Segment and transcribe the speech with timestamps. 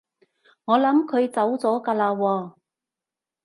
[0.65, 2.55] 我諗佢走咗㗎喇喎